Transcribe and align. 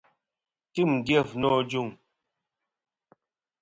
Tim 0.73 0.91
dyef 1.05 1.29
nô 1.41 1.49
ajuŋ. 1.59 1.87